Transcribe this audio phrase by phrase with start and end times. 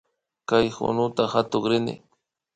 [0.49, 1.93] Kay kunuta katukrini